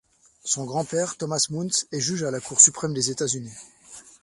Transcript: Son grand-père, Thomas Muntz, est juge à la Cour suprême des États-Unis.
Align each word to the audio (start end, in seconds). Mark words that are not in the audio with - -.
Son 0.43 0.65
grand-père, 0.65 1.15
Thomas 1.15 1.43
Muntz, 1.51 1.85
est 1.91 1.99
juge 1.99 2.23
à 2.23 2.31
la 2.31 2.39
Cour 2.39 2.59
suprême 2.59 2.95
des 2.95 3.11
États-Unis. 3.11 3.53